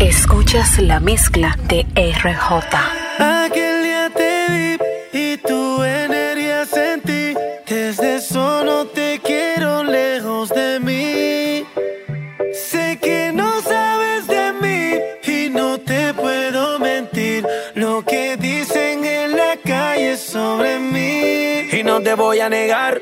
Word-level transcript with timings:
Escuchas 0.00 0.78
la 0.78 1.00
mezcla 1.00 1.56
de 1.68 1.86
RJ. 1.94 2.52
Aquel 3.18 3.82
día 3.82 4.10
te 4.14 4.46
vi 4.50 5.18
y 5.18 5.36
tu 5.38 5.82
energía 5.82 6.66
sentí. 6.66 7.34
Desde 7.66 8.20
solo 8.20 8.88
te 8.88 9.18
quiero 9.24 9.84
lejos 9.84 10.50
de 10.50 10.80
mí. 10.80 11.64
Sé 12.52 12.98
que 13.00 13.32
no 13.32 13.62
sabes 13.62 14.26
de 14.26 14.52
mí 14.60 15.32
y 15.32 15.48
no 15.48 15.78
te 15.78 16.12
puedo 16.12 16.78
mentir. 16.78 17.46
Lo 17.74 18.04
que 18.04 18.36
dicen 18.36 19.02
en 19.02 19.34
la 19.34 19.56
calle 19.64 20.18
sobre 20.18 20.78
mí. 20.78 21.70
Y 21.72 21.82
no 21.82 22.02
te 22.02 22.14
voy 22.14 22.40
a 22.40 22.50
negar. 22.50 23.00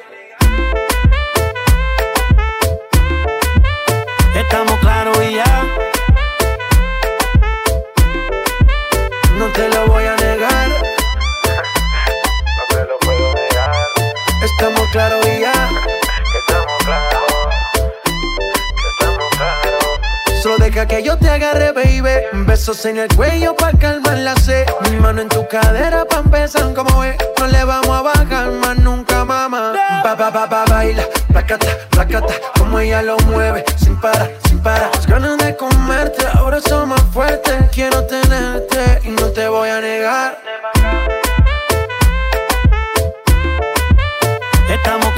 Besos 22.43 22.85
en 22.85 22.99
el 22.99 23.09
cuello 23.15 23.55
pa' 23.55 23.73
calmar 23.73 24.19
la 24.19 24.35
sed. 24.35 24.67
Mi 24.91 24.97
mano 24.97 25.23
en 25.23 25.29
tu 25.29 25.47
cadera 25.47 26.05
pa' 26.05 26.19
empezar 26.19 26.75
como 26.75 27.05
es. 27.05 27.17
No 27.39 27.47
le 27.47 27.65
vamos 27.65 27.89
a 27.89 28.03
bajar 28.03 28.51
más 28.51 28.77
nunca, 28.79 29.25
mamá. 29.25 29.73
Pa, 30.03 30.17
pa, 30.17 30.33
pa, 30.33 30.49
pa, 30.49 30.65
baila. 30.69 31.05
Placata, 31.29 31.67
placata. 31.91 32.35
Como 32.59 32.81
ella 32.81 33.03
lo 33.03 33.17
mueve. 33.27 33.65
Sin 33.77 33.99
parar, 34.01 34.31
sin 34.49 34.61
parar. 34.61 34.91
Las 34.95 35.07
ganas 35.07 35.39
de 35.39 35.57
comerte 35.57 36.27
ahora 36.35 36.61
son 36.61 36.91
más 36.91 37.03
fuertes. 37.13 37.55
Quiero 37.73 38.05
tenerte 38.05 39.01
y 39.05 39.11
no 39.11 39.29
te 39.29 39.49
voy 39.49 39.69
a 39.69 39.81
negar. 39.81 40.39
Estamos 44.69 45.15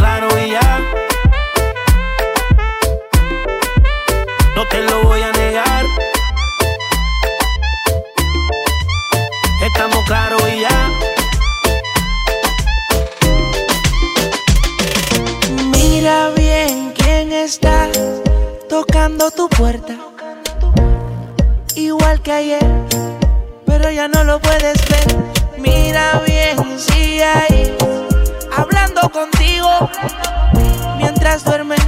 Igual 21.74 22.20
que 22.20 22.30
ayer, 22.30 22.66
pero 23.64 23.90
ya 23.90 24.06
no 24.06 24.22
lo 24.22 24.38
puedes 24.38 24.76
ver. 24.86 25.16
Mira 25.58 26.20
bien 26.26 26.78
si 26.78 27.22
hay 27.22 27.74
hablando 28.54 29.08
contigo 29.08 29.70
mientras 30.98 31.42
duermes 31.44 31.80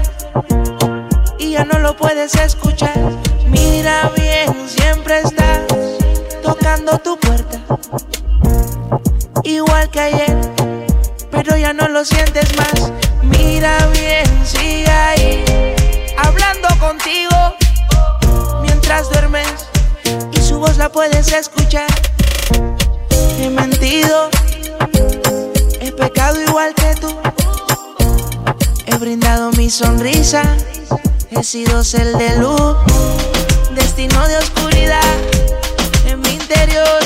y 1.38 1.50
ya 1.50 1.64
no 1.66 1.78
lo 1.78 1.94
puedes 1.94 2.34
escuchar. 2.36 2.98
Mira 3.46 4.10
bien, 4.16 4.54
siempre 4.66 5.20
estás 5.20 5.60
tocando 6.42 6.98
tu 6.98 7.18
puerta. 7.18 7.60
Igual 9.42 9.90
que 9.90 10.00
ayer, 10.00 10.36
pero 11.30 11.58
ya 11.58 11.74
no 11.74 11.86
lo 11.88 12.02
sientes 12.06 12.48
más. 12.56 12.92
Mira 13.22 13.76
bien, 13.92 14.26
ahí, 14.56 14.84
hablando 14.84 14.87
mientras 18.62 19.08
duermes 19.10 19.48
y 20.32 20.40
su 20.40 20.58
voz 20.58 20.76
la 20.76 20.90
puedes 20.90 21.32
escuchar. 21.32 21.88
He 23.40 23.48
mentido, 23.48 24.28
he 25.80 25.92
pecado 25.92 26.40
igual 26.42 26.74
que 26.74 26.94
tú. 27.00 27.14
He 28.86 28.96
brindado 28.96 29.50
mi 29.52 29.70
sonrisa, 29.70 30.42
he 31.30 31.42
sido 31.42 31.84
cel 31.84 32.16
de 32.18 32.36
luz, 32.38 32.76
destino 33.74 34.26
de 34.28 34.36
oscuridad 34.38 35.14
en 36.06 36.20
mi 36.20 36.30
interior. 36.30 37.00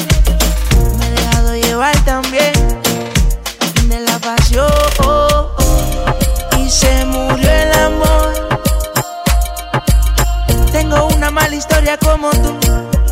Me 0.99 1.07
he 1.07 1.11
dejado 1.11 1.57
llevar 1.57 1.97
también 2.05 2.62
mala 11.33 11.57
historia 11.57 11.97
como 11.97 12.31
tú 12.31 12.55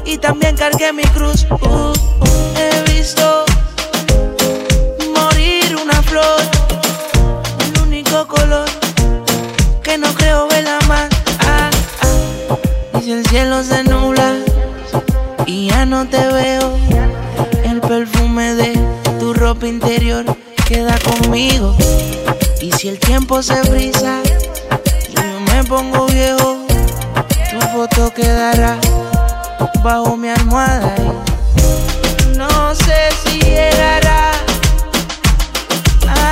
y 0.04 0.18
también 0.18 0.54
cargué 0.56 0.92
mi 0.92 1.02
cruz. 1.04 1.46
Uh, 1.50 1.66
uh, 1.66 1.94
he 2.56 2.92
visto 2.92 3.44
morir 5.14 5.76
una 5.82 6.02
flor, 6.02 6.40
el 7.64 7.82
único 7.82 8.26
color 8.26 8.68
que 9.82 9.96
no 9.96 10.12
creo 10.14 10.48
verla 10.48 10.78
más. 10.86 11.08
Ah, 11.40 11.70
ah. 12.02 12.98
Y 12.98 13.04
si 13.04 13.12
el 13.12 13.26
cielo 13.26 13.62
se 13.64 13.82
nubla 13.84 14.34
y 15.46 15.68
ya 15.68 15.86
no 15.86 16.06
te 16.06 16.26
veo, 16.26 16.76
el 17.64 17.80
perfume 17.80 18.54
de 18.54 18.78
tu 19.18 19.32
ropa 19.32 19.66
interior 19.66 20.24
queda 20.68 20.98
conmigo. 20.98 21.74
Y 22.60 22.70
si 22.72 22.88
el 22.88 22.98
tiempo 22.98 23.42
se 23.42 23.56
frisa 23.64 24.20
y 25.08 25.14
yo 25.14 25.40
me 25.52 25.64
pongo 25.64 26.06
viejo, 26.06 26.59
foto 27.90 28.12
quedará 28.12 28.78
bajo 29.82 30.16
mi 30.16 30.28
almohada. 30.28 30.94
no 32.36 32.74
sé 32.74 33.08
si 33.22 33.38
llegará 33.40 34.32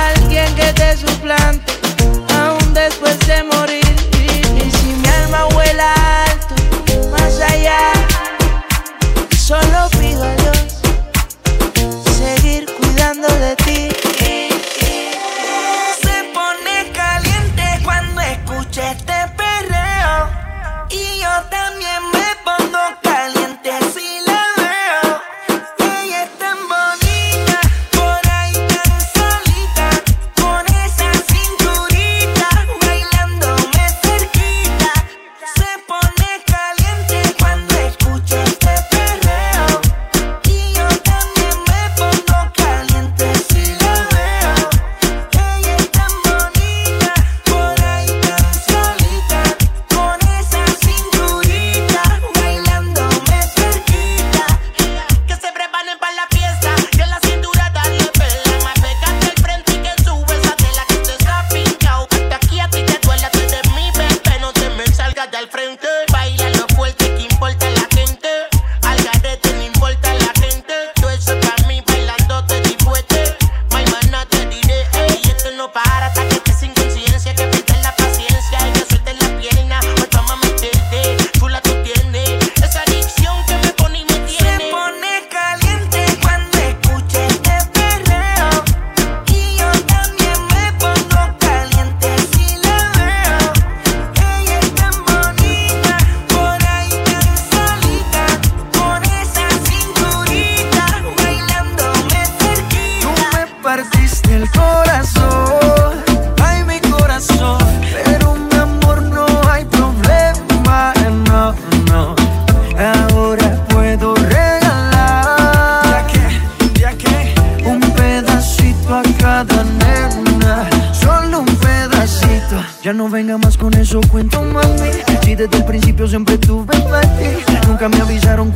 alguien 0.07 0.53
que 0.55 0.73
te 0.73 0.97
suplante, 0.97 1.73
aún 2.35 2.73
después 2.73 3.17
de 3.27 3.43
morir. 3.43 3.88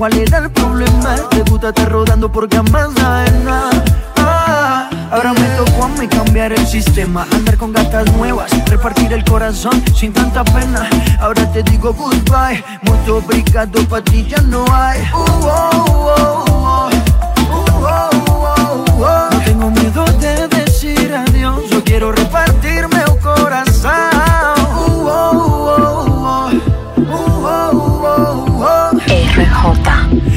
Cuál 0.03 0.17
era 0.17 0.39
el 0.39 0.51
problema. 0.51 1.15
Te 1.29 1.43
gusta 1.43 1.69
estar 1.69 1.89
rodando 1.89 2.29
porque 2.29 2.57
jamás 2.57 2.89
sabes 2.97 3.33
nada 3.45 3.69
Ah, 4.17 4.89
Ahora 5.09 5.31
me 5.31 5.47
tocó 5.55 5.85
a 5.85 5.87
mí 5.87 6.07
cambiar 6.09 6.51
el 6.51 6.67
sistema 6.67 7.25
Andar 7.31 7.55
con 7.57 7.71
gatas 7.71 8.11
nuevas, 8.13 8.51
repartir 8.67 9.13
el 9.13 9.23
corazón 9.23 9.81
sin 9.95 10.11
tanta 10.11 10.43
pena. 10.43 10.89
Ahora 11.21 11.49
te 11.53 11.63
digo 11.63 11.93
goodbye, 11.93 12.61
mucho 12.81 13.17
obrigado 13.17 13.87
pa' 13.87 14.01
ti 14.01 14.25
ya 14.27 14.41
no 14.41 14.65
hay. 14.73 14.99
Uh, 15.13 15.15
oh, 15.15 16.15
oh, 16.17 16.45
oh. 16.47 16.89
No 19.31 19.39
tengo 19.45 19.71
miedo 19.71 20.05
de 20.19 20.47
decir 20.47 21.13
adiós 21.13 21.69
Yo 21.69 21.83
quiero 21.83 22.11
repartirme 22.11 22.62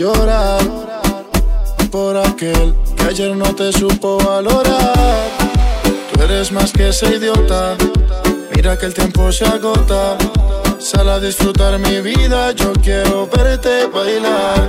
llorar. 0.00 0.62
Por 1.90 2.16
aquel 2.16 2.74
que 2.96 3.04
ayer 3.04 3.36
no 3.36 3.54
te 3.54 3.70
supo 3.70 4.16
valorar. 4.16 5.28
Tú 6.10 6.22
eres 6.22 6.50
más 6.52 6.72
que 6.72 6.88
ese 6.88 7.16
idiota. 7.16 7.76
Mira 8.54 8.78
que 8.78 8.86
el 8.86 8.94
tiempo 8.94 9.30
se 9.30 9.44
agota. 9.44 10.16
Sal 10.78 11.08
a 11.10 11.20
disfrutar 11.20 11.78
mi 11.78 12.00
vida, 12.00 12.52
yo 12.52 12.72
quiero 12.82 13.26
verte 13.26 13.86
bailar. 13.94 14.68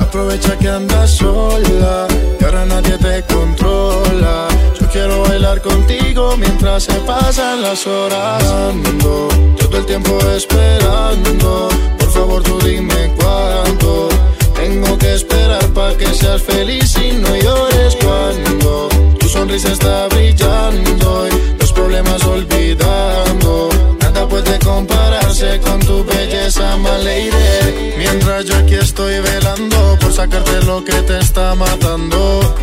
Aprovecha 0.00 0.56
que 0.58 0.68
andas 0.68 1.10
sola 1.10 2.06
y 2.40 2.44
ahora 2.44 2.64
nadie 2.64 2.96
te 2.96 3.22
controla. 3.34 4.53
Yo 4.94 5.00
quiero 5.00 5.22
bailar 5.22 5.60
contigo 5.60 6.36
mientras 6.36 6.84
se 6.84 6.92
pasan 7.00 7.62
las 7.62 7.84
horas. 7.84 8.44
Ando 8.44 9.26
todo 9.58 9.78
el 9.78 9.86
tiempo 9.86 10.16
esperando. 10.36 11.68
Por 11.98 12.10
favor, 12.12 12.42
tú 12.44 12.60
dime 12.60 13.12
cuándo. 13.16 14.08
Tengo 14.54 14.96
que 14.96 15.14
esperar 15.14 15.66
para 15.72 15.96
que 15.96 16.06
seas 16.14 16.40
feliz 16.42 16.94
y 16.96 17.10
no 17.10 17.34
llores 17.34 17.96
cuando 18.04 18.88
tu 19.18 19.28
sonrisa 19.28 19.72
está 19.72 20.06
brillando 20.10 21.26
y 21.26 21.58
los 21.58 21.72
problemas 21.72 22.24
olvidando. 22.24 23.70
Nada 24.00 24.28
puede 24.28 24.60
compararse 24.60 25.58
con 25.60 25.80
tu 25.80 26.04
belleza, 26.04 26.76
my 26.76 27.02
lady. 27.02 27.94
Mientras 27.98 28.44
yo 28.44 28.54
aquí 28.58 28.74
estoy 28.74 29.18
velando 29.18 29.98
por 30.00 30.12
sacarte 30.12 30.62
lo 30.62 30.84
que 30.84 30.92
te 30.92 31.18
está 31.18 31.56
matando. 31.56 32.54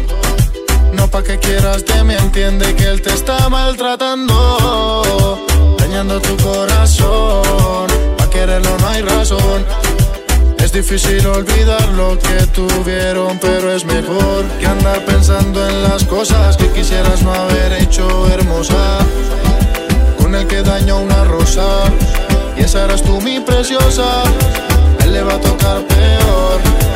No 0.94 1.08
pa' 1.08 1.24
que 1.24 1.40
quieras 1.40 1.86
de 1.86 2.04
mí, 2.04 2.14
entiende 2.14 2.76
que 2.76 2.84
él 2.86 3.02
te 3.02 3.14
está 3.14 3.50
maltratando. 3.50 5.38
Dañando 5.78 6.20
tu 6.22 6.36
corazón, 6.38 7.88
pa' 8.18 8.30
quererlo 8.30 8.78
no 8.78 8.88
hay 8.88 9.02
razón. 9.02 9.66
Es 10.64 10.72
difícil 10.72 11.26
olvidar 11.28 11.88
lo 11.90 12.18
que 12.20 12.46
tuvieron, 12.48 13.40
pero 13.40 13.74
es 13.74 13.84
mejor 13.84 14.46
que 14.60 14.68
andar 14.68 15.04
pensando 15.06 15.68
en 15.68 15.84
las 15.84 16.04
cosas 16.04 16.56
que 16.56 16.68
quisieras 16.70 17.24
no 17.24 17.34
haber 17.34 17.74
hecho 17.74 18.28
hermosa. 18.30 19.00
Con 20.18 20.36
el 20.36 20.48
que 20.48 20.62
dañó 20.62 21.00
una 21.00 21.24
rosa, 21.24 21.66
y 22.58 22.62
esa 22.62 22.86
eras 22.86 23.02
tú 23.02 23.20
mi 23.22 23.40
preciosa. 23.40 24.24
Él 25.04 25.14
le 25.14 25.24
va 25.24 25.34
a 25.34 25.42
tocar 25.42 25.82
peor 25.88 26.91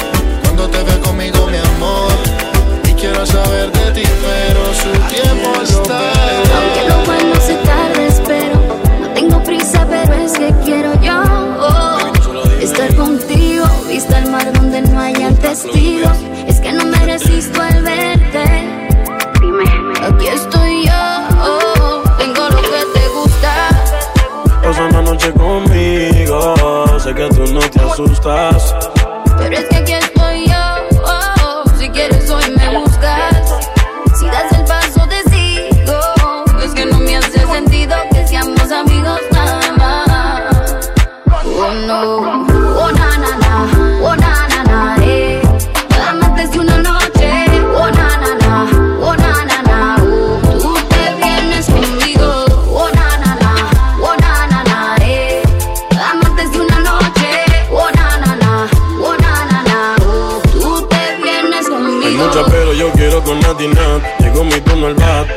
Llegó 64.20 64.44
mi 64.44 64.60
turno 64.62 64.88
al 64.88 64.96
bat. 64.96 65.28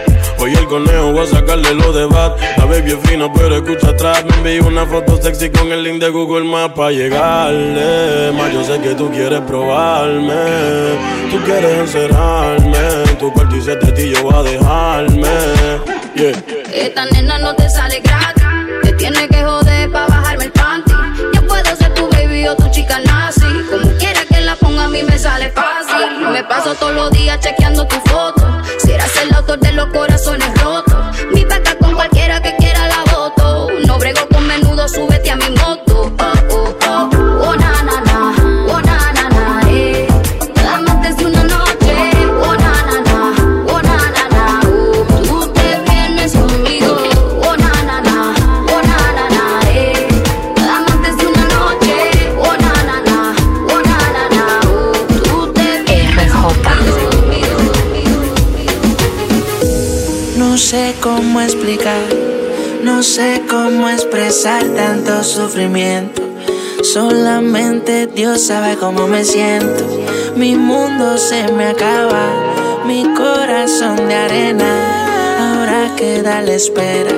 Hoy 0.40 0.54
el 0.54 0.66
conejo 0.66 1.12
voy 1.12 1.24
a 1.24 1.26
sacarle 1.26 1.74
lo 1.74 1.92
de 1.92 2.06
bat. 2.06 2.38
La 2.56 2.64
baby 2.64 2.92
es 2.92 3.08
fina, 3.08 3.30
pero 3.32 3.56
escucha 3.56 3.88
atrás. 3.88 4.24
Me 4.24 4.54
envió 4.54 4.68
una 4.68 4.86
foto 4.86 5.20
sexy 5.20 5.50
con 5.50 5.72
el 5.72 5.82
link 5.82 6.00
de 6.00 6.10
Google 6.10 6.44
Maps 6.44 6.74
para 6.74 6.92
llegarle. 6.92 8.32
Más 8.32 8.52
yo 8.52 8.62
sé 8.62 8.80
que 8.80 8.94
tú 8.94 9.10
quieres 9.10 9.40
probarme. 9.40 10.34
Tú 11.30 11.42
quieres 11.44 11.78
encerrarme. 11.78 12.78
En 13.08 13.18
tu 13.18 13.32
cuarto 13.32 13.56
y 13.56 13.92
ti 13.92 14.10
yo 14.10 14.22
voy 14.22 14.34
a 14.34 14.42
dejarme. 14.42 15.28
Esta 16.72 17.04
nena 17.06 17.38
no 17.38 17.54
te 17.54 17.68
sale 17.68 18.00
gratis. 18.00 18.44
Te 18.82 18.92
tiene 18.92 19.28
que 19.28 19.42
joder 19.42 19.90
pa' 19.90 20.06
bajarme 20.06 20.44
el 20.44 20.52
panty. 20.52 20.92
Yo 21.34 21.46
puedo 21.46 21.76
ser 21.76 21.94
tu 21.94 22.08
baby 22.10 22.46
o 22.46 22.54
tu 22.54 22.68
chica 22.70 23.00
nazi. 23.00 23.46
Como 23.70 23.90
quiera 23.98 24.20
que 24.24 24.40
la 24.40 24.54
ponga 24.54 24.84
a 24.84 24.88
mí 24.88 25.02
me 25.02 25.18
sale 25.18 25.50
fácil. 25.50 26.28
Me 26.32 26.44
paso 26.44 26.74
todos 26.74 26.94
los 26.94 27.10
días 27.10 27.40
chequeando 27.40 27.86
tu 27.86 27.96
foto. 28.08 28.37
Si 28.88 28.94
eras 28.94 29.16
el 29.22 29.34
autor 29.34 29.58
de 29.58 29.72
los 29.72 29.86
corazones 29.88 30.48
rotos. 30.62 30.77
Cómo 61.08 61.40
explicar 61.40 62.02
No 62.82 63.02
sé 63.02 63.42
cómo 63.48 63.88
expresar 63.88 64.62
tanto 64.76 65.24
sufrimiento. 65.24 66.22
Solamente 66.82 68.06
Dios 68.06 68.46
sabe 68.46 68.76
cómo 68.76 69.06
me 69.08 69.24
siento. 69.24 69.84
Mi 70.36 70.54
mundo 70.54 71.18
se 71.18 71.50
me 71.52 71.66
acaba, 71.66 72.24
mi 72.86 73.02
corazón 73.14 73.96
de 74.08 74.14
arena. 74.14 74.70
Ahora 75.44 75.90
queda 75.96 76.42
la 76.42 76.52
espera 76.52 77.16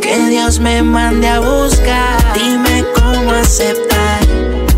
que 0.00 0.14
Dios 0.28 0.58
me 0.60 0.82
mande 0.82 1.28
a 1.28 1.40
buscar. 1.40 2.18
Dime 2.34 2.84
cómo 2.94 3.30
aceptar 3.32 4.20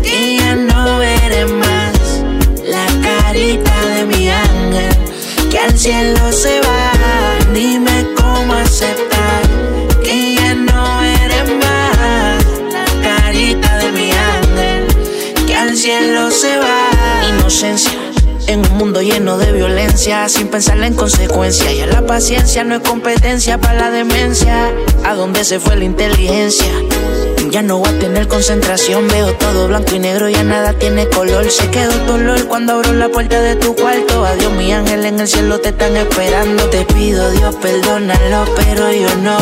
que 0.01 0.37
ya 0.37 0.55
no 0.55 0.99
veré 0.99 1.45
más 1.45 2.23
la 2.63 2.85
carita 3.07 3.75
de 3.95 4.05
mi 4.05 4.29
ángel 4.29 4.95
que 5.49 5.59
al 5.59 5.77
cielo 5.77 6.31
se 6.31 6.61
va. 6.61 6.91
Dime 7.53 8.04
En 18.47 18.59
un 18.59 18.77
mundo 18.77 19.01
lleno 19.01 19.37
de 19.39 19.51
violencia, 19.51 20.29
sin 20.29 20.47
pensar 20.49 20.81
en 20.83 20.93
consecuencias. 20.93 21.75
Ya 21.75 21.87
la 21.87 22.05
paciencia 22.05 22.63
no 22.63 22.75
es 22.75 22.81
competencia 22.81 23.57
para 23.57 23.73
la 23.73 23.91
demencia. 23.91 24.71
¿A 25.03 25.15
dónde 25.15 25.43
se 25.43 25.59
fue 25.59 25.75
la 25.75 25.85
inteligencia? 25.85 26.71
Ya 27.49 27.61
no 27.63 27.77
voy 27.77 27.89
a 27.89 27.99
tener 27.99 28.27
concentración, 28.27 29.07
veo 29.07 29.33
todo 29.33 29.67
blanco 29.67 29.95
y 29.95 29.99
negro, 29.99 30.29
ya 30.29 30.43
nada 30.43 30.73
tiene 30.73 31.07
color. 31.07 31.49
Se 31.49 31.69
quedó 31.71 31.91
dolor 32.05 32.45
cuando 32.47 32.73
abro 32.73 32.93
la 32.93 33.09
puerta 33.09 33.41
de 33.41 33.55
tu 33.55 33.75
cuarto. 33.75 34.25
Adiós, 34.25 34.51
mi 34.53 34.71
ángel, 34.71 35.05
en 35.05 35.19
el 35.19 35.27
cielo 35.27 35.59
te 35.59 35.69
están 35.69 35.95
esperando. 35.95 36.65
Te 36.65 36.85
pido, 36.85 37.31
Dios, 37.31 37.55
perdónalo, 37.55 38.45
pero 38.55 38.91
yo 38.91 39.15
no. 39.23 39.37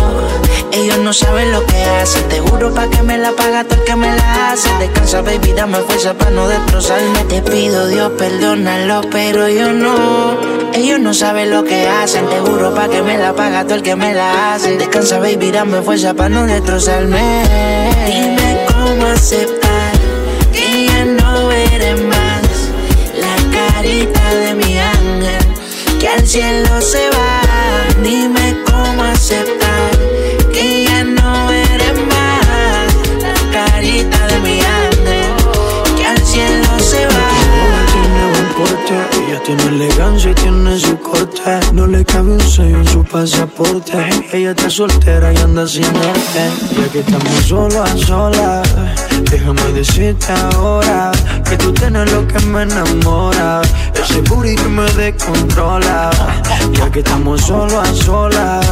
Ellos 0.71 0.99
no 0.99 1.11
saben 1.11 1.51
lo 1.51 1.65
que 1.65 1.83
hacen. 1.83 2.27
Te 2.29 2.39
juro 2.39 2.73
pa' 2.73 2.89
que 2.89 3.03
me 3.03 3.17
la 3.17 3.31
paga 3.31 3.63
todo 3.63 3.79
el 3.79 3.85
que 3.85 3.95
me 3.95 4.15
la 4.15 4.51
hace. 4.51 4.69
Descansa, 5.13 5.31
baby, 5.31 5.53
dame 5.53 5.77
fuerza 5.77 6.15
para 6.15 6.31
no 6.31 6.47
destrozarme. 6.47 7.23
Te 7.25 7.43
pido, 7.43 7.87
Dios, 7.87 8.13
perdónalo, 8.17 9.01
pero 9.11 9.47
yo 9.47 9.71
no. 9.71 10.39
Ellos 10.73 10.99
no 10.99 11.13
saben 11.13 11.51
lo 11.51 11.63
que 11.63 11.87
hacen. 11.87 12.27
Te 12.29 12.39
juro 12.39 12.73
pa' 12.73 12.89
que 12.89 13.03
me 13.03 13.19
la 13.19 13.31
paga 13.35 13.63
todo 13.63 13.75
el 13.75 13.83
que 13.83 13.95
me 13.95 14.15
la 14.15 14.55
hace. 14.55 14.75
Descansa, 14.75 15.19
baby, 15.19 15.51
dame 15.51 15.83
fuerza 15.83 16.15
para 16.15 16.29
no 16.29 16.47
destrozarme. 16.47 17.43
Dime 18.07 18.65
cómo 18.73 19.05
aceptar 19.05 19.91
que 20.51 20.87
ya 20.87 21.05
no 21.05 21.51
eres 21.51 22.01
más 22.01 22.71
la 23.15 23.35
carita 23.55 24.33
de 24.33 24.55
mi 24.55 24.79
ángel 24.79 25.99
que 25.99 26.07
al 26.07 26.27
cielo 26.27 26.81
se 26.81 27.07
va. 27.11 28.01
Dime 28.01 28.57
cómo 28.65 29.03
aceptar 29.03 29.62
tiene 39.43 39.63
elegancia 39.63 40.31
y 40.31 40.35
tiene 40.35 40.79
su 40.79 40.97
corte. 40.99 41.59
No 41.73 41.87
le 41.87 42.03
cabe 42.05 42.31
un 42.31 42.39
sello 42.39 42.77
en 42.77 42.87
su 42.87 43.03
pasaporte. 43.03 43.97
Ella 44.31 44.51
está 44.51 44.69
soltera 44.69 45.33
y 45.33 45.37
anda 45.37 45.67
sin 45.67 45.83
norte. 45.93 46.43
Ya 46.77 46.89
que 46.91 46.99
estamos 46.99 47.33
solo 47.45 47.83
a 47.83 47.97
solas, 47.97 48.67
déjame 49.29 49.71
decirte 49.73 50.31
ahora 50.31 51.11
que 51.49 51.57
tú 51.57 51.73
tienes 51.73 52.11
lo 52.11 52.27
que 52.27 52.39
me 52.39 52.63
enamora. 52.63 53.61
Ese 53.93 54.21
booty 54.21 54.55
que 54.55 54.69
me 54.69 54.89
descontrola. 54.93 56.09
Ya 56.73 56.89
que 56.91 56.99
estamos 56.99 57.41
solo 57.41 57.81
a 57.81 57.93
solas, 57.93 58.65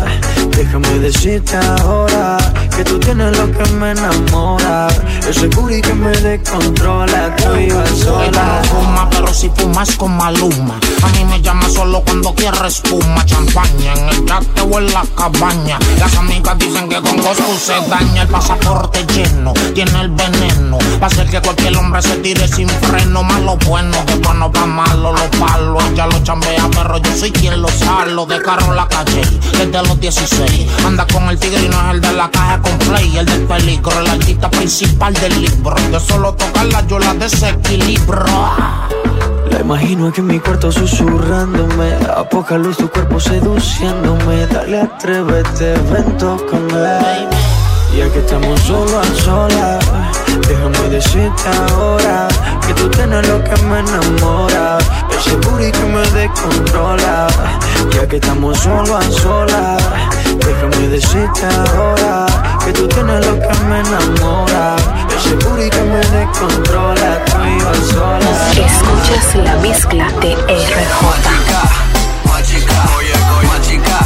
déjame 0.56 1.00
decirte 1.00 1.58
ahora 1.58 2.38
que 2.84 2.90
tú 2.90 3.00
tienes 3.00 3.38
lo 3.38 3.52
que 3.52 3.70
me 3.74 3.92
enamora. 3.92 4.88
Ese 5.28 5.48
booty 5.48 5.82
que 5.82 5.94
me 5.94 6.12
descontrola. 6.12 7.36
Tú 7.36 7.56
y 7.56 7.70
yo 7.70 7.80
a 7.80 7.84
Ella 7.84 7.96
solas. 7.96 8.34
no 8.34 8.82
fuma, 8.82 9.10
pero 9.10 9.34
si 9.34 9.50
fumas 9.50 9.96
con 9.98 10.18
Maluma. 10.18 10.80
A 11.04 11.08
mí 11.10 11.26
me 11.26 11.42
llama 11.42 11.70
solo 11.70 12.02
cuando 12.02 12.34
quiere 12.34 12.68
espuma, 12.68 13.26
champaña 13.26 13.94
en 13.94 14.10
el 14.10 14.26
yate 14.26 14.62
o 14.62 14.80
en 14.80 14.94
la 14.94 15.04
cabaña. 15.16 15.78
Las 16.00 16.16
amigas 16.16 16.58
dicen 16.58 16.90
que 16.90 17.02
con 17.02 17.18
Coscu 17.18 17.56
se 17.58 17.74
daña 17.88 18.24
el 18.24 18.28
pasaporte 18.28 19.06
lleno, 19.14 19.54
tiene 19.74 20.02
el 20.02 20.10
veneno. 20.10 20.78
Va 21.02 21.06
a 21.06 21.08
hacer 21.08 21.30
que 21.30 21.42
cualquier 21.42 21.76
hombre 21.78 22.02
se 22.02 22.16
tire 22.18 22.48
sin 22.48 22.70
freno. 22.70 23.24
Malo 23.24 23.58
bueno, 23.68 23.98
que 24.06 24.16
bueno 24.16 24.52
pa' 24.52 24.66
malo, 24.66 25.14
los 25.14 25.40
palos. 25.40 25.84
Ella 25.92 26.08
lo 26.08 26.24
chambea, 26.24 26.68
pero 26.72 26.98
yo 26.98 27.18
soy 27.18 27.32
quien 27.32 27.62
lo 27.62 27.68
salo. 27.70 28.26
De 28.26 28.42
carro 28.42 28.74
la 28.74 28.88
calle, 28.88 29.22
desde 29.52 29.88
los 29.88 30.00
16. 30.00 30.68
Anda 30.86 31.06
con 31.08 31.30
el 31.30 31.38
tigre 31.38 31.64
y 31.64 31.70
no 31.70 31.80
es 31.88 31.96
el 31.96 32.02
de 32.02 32.14
la 32.14 32.30
caja 32.32 32.62
play, 32.80 33.18
el 33.18 33.26
del 33.26 33.44
peligro, 33.44 34.00
el 34.00 34.08
artista 34.08 34.50
principal 34.50 35.14
del 35.14 35.42
libro. 35.42 35.76
De 35.92 36.00
solo 36.00 36.34
tocarla 36.34 36.86
yo 36.88 37.00
la 37.00 37.14
desequilibro. 37.14 38.26
La 39.52 39.60
imagino 39.60 40.08
aquí 40.08 40.22
en 40.22 40.28
mi 40.28 40.40
cuarto 40.40 40.72
susurrándome 40.72 41.94
A 42.16 42.24
poca 42.30 42.58
luz 42.58 42.78
tu 42.78 42.90
cuerpo 42.90 43.20
seduciéndome 43.20 44.48
Dale, 44.48 44.82
atrévete, 44.82 45.74
ven, 45.92 46.18
tócame 46.18 46.78
Ya 47.96 48.10
que 48.12 48.20
estamos 48.20 48.60
solo 48.62 49.00
a 49.00 49.04
solas. 49.16 49.86
Déjame 50.48 50.90
decirte 50.90 51.44
ahora 51.70 52.28
Que 52.66 52.74
tú 52.74 52.90
tienes 52.90 53.28
lo 53.28 53.44
que 53.44 53.56
me 53.64 53.80
enamora. 53.80 54.78
Ese 55.18 55.36
booty 55.36 55.72
que 55.72 55.84
me 55.86 56.02
descontrola. 56.12 57.28
Ya 57.94 58.08
que 58.08 58.16
estamos 58.18 58.58
solo 58.60 58.98
a 58.98 59.02
solas 59.04 59.84
Déjame 60.46 60.88
decirte 60.88 61.46
ahora 61.46 62.26
Que 62.64 62.72
tú 62.74 62.88
tienes 62.88 63.26
lo 63.26 63.40
que 63.40 63.54
me 63.68 63.80
enamora. 63.80 64.76
Ese 65.18 65.36
booty 65.46 65.70
que 65.70 65.82
me 65.82 66.00
descontrola 66.18 67.26
Tú 67.26 67.38
y 67.44 67.60
yo 67.60 67.74
solas 67.92 68.58
Escuchas 68.58 69.36
la 69.44 69.56
mezcla 69.58 70.08
de 70.22 70.36
RJ. 70.36 71.02
Machica, 72.26 72.74
oye, 72.98 73.14
machica, 73.48 73.48
machica, 73.48 74.00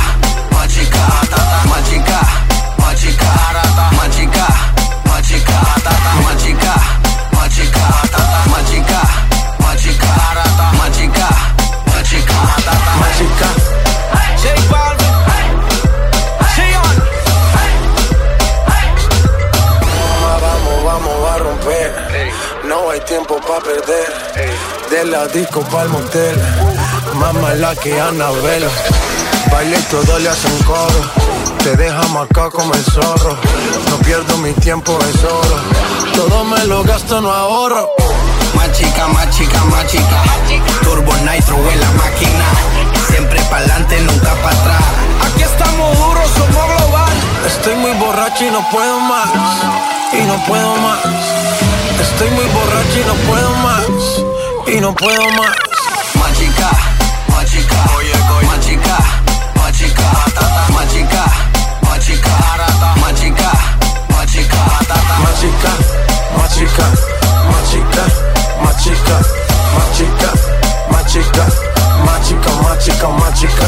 disco 25.35 25.59
pa'l 25.71 25.89
motel. 25.89 26.35
Más 27.19 27.33
mala 27.33 27.75
que 27.75 27.99
Anabel. 27.99 28.63
Baile 29.51 29.77
y 29.77 29.81
todo 29.83 30.17
le 30.19 30.29
hacen 30.29 30.57
coro. 30.63 31.01
Te 31.63 31.75
deja 31.75 32.01
marcado 32.13 32.51
como 32.51 32.73
el 32.73 32.83
zorro. 32.83 33.37
No 33.89 33.97
pierdo 34.05 34.37
mi 34.37 34.53
tiempo, 34.53 34.97
es 35.09 35.23
oro. 35.23 35.57
Todo 36.15 36.45
me 36.45 36.65
lo 36.65 36.83
gasto, 36.83 37.19
no 37.19 37.31
ahorro. 37.31 37.89
Machica, 38.55 39.07
machica, 39.07 39.61
machica. 39.65 40.19
Turbo 40.83 41.13
Nitro 41.27 41.57
en 41.71 41.79
la 41.81 41.91
máquina. 42.03 42.45
Siempre 43.09 43.41
pa'lante, 43.51 43.99
nunca 44.01 44.33
para 44.41 44.55
atrás. 44.57 44.83
Aquí 45.27 45.43
estamos 45.43 45.97
duros, 45.97 46.29
somos 46.37 46.65
global. 46.73 47.13
Estoy 47.45 47.75
muy 47.75 47.93
borracho 47.93 48.45
y 48.45 48.51
no 48.51 48.61
puedo 48.71 48.99
más. 49.01 49.29
Y 50.13 50.23
no 50.23 50.35
puedo 50.45 50.75
más. 50.77 51.05
Estoy 51.99 52.29
muy 52.29 52.45
borracho 52.57 52.97
y 53.01 53.05
no 53.09 53.15
puedo 53.27 53.49
más. 53.67 54.34
Y 54.67 54.79
no 54.79 54.95
puedo 54.95 55.21
más. 55.31 55.55
Machica, 56.15 56.71
machica, 57.29 57.75
oye, 57.97 58.13
machica, 58.47 58.97
machica, 59.55 60.11
tata, 60.33 60.73
machica, 60.73 61.25
machica, 61.81 62.31
rata, 62.57 62.95
machica, 62.99 63.51
machica, 64.09 64.57
tata, 64.87 65.19
Machica, 65.19 65.71
machica, 66.37 66.85
machica, 67.51 68.05
machica, 68.63 69.15
machica, 69.71 70.29
machica, 70.91 71.45
machica, 72.05 72.51
machica, 72.63 73.07
machica. 73.09 73.67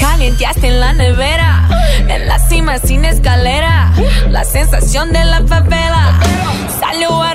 Calienteaste 0.00 0.68
en 0.68 0.80
la 0.80 0.92
nevera, 0.94 1.68
en 2.08 2.26
la 2.26 2.38
cima 2.38 2.78
sin 2.78 3.04
escalera. 3.04 3.92
La 4.30 4.44
sensación 4.44 5.12
de 5.12 5.24
la 5.24 5.42
favela 5.46 6.18
salió 6.80 7.22
a 7.22 7.34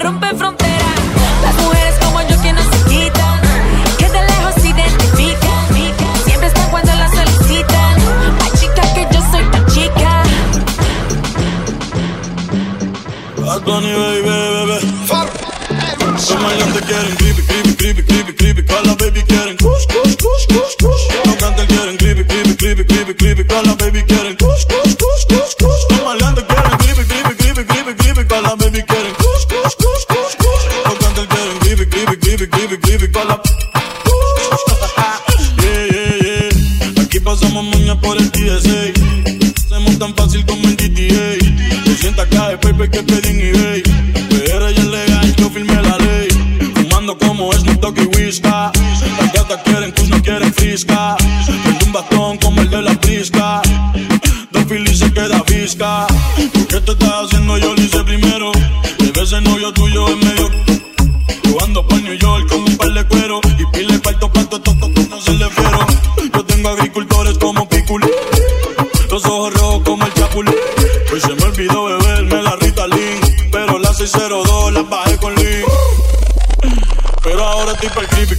baby, 14.32 14.66
baby. 14.66 14.88
Fuck. 15.06 15.30
Hey, 15.74 15.96
Kom 16.28 16.42
maar, 16.42 16.58
jacht, 16.58 16.78
ik 16.78 16.90
er 16.90 17.10
een 17.10 17.18
griepen, 17.18 17.44
griepen. 17.78 18.21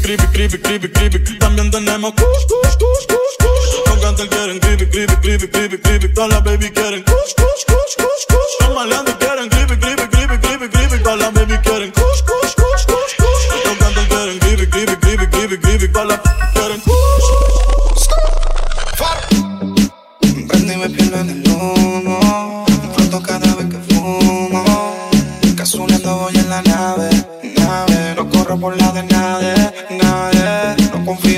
creepy, 0.02 0.26
creepy, 0.32 0.58
creepy, 0.58 0.88
creepy. 0.88 1.38
También 1.38 1.70
tenemos 1.70 2.12
kush, 2.14 2.44
kush, 2.50 2.76
kush, 2.76 3.06
kush, 3.06 3.36
kush. 3.38 3.68
Los 3.86 3.98
cantantes 4.00 4.28
quieren 4.28 4.58
creepy, 4.58 4.86
creepy, 4.86 5.16
creepy, 5.16 5.48
creepy, 5.48 5.78
creepy. 5.78 6.08
Todas 6.08 6.30
las 6.30 6.44
baby 6.44 6.70
quieren 6.70 7.02
kush, 7.04 7.34
kush, 7.36 7.64
kush, 7.66 7.94
kush, 7.96 8.24
kush. 8.28 8.54
Los 8.60 8.74
maleantes 8.74 9.14
quieren 9.16 9.48
creepy, 9.48 9.76
creepy, 9.78 10.08
creepy, 10.08 10.38
creepy, 10.38 10.68
creepy. 10.68 11.02
Todas 11.02 11.18
las 11.18 11.32
baby 11.32 11.58
quieren 11.58 11.90
kush, 11.92 12.22
kush. 12.26 12.41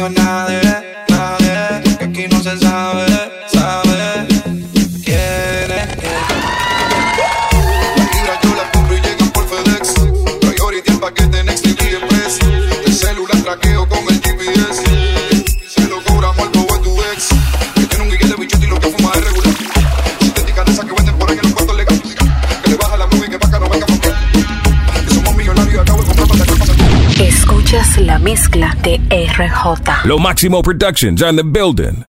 nadie, 0.09 0.61
nadie, 1.09 1.97
que 1.99 2.05
aquí 2.05 2.27
no 2.29 2.43
se 2.43 2.57
sabe. 2.59 3.34
de 28.85 29.01
RJ. 29.11 30.05
Lo 30.05 30.19
Máximo 30.19 30.63
Productions 30.63 31.23
on 31.23 31.37
the 31.37 31.43
building. 31.45 32.05